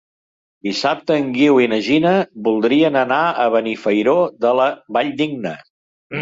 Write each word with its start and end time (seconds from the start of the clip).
Dissabte 0.67 1.17
en 1.23 1.27
Guiu 1.35 1.59
i 1.63 1.67
na 1.73 1.77
Gina 1.87 2.13
voldrien 2.47 2.97
anar 3.03 3.19
a 3.45 3.45
Benifairó 3.57 4.17
de 4.47 4.55
la 4.63 4.67
Valldigna. 4.99 5.55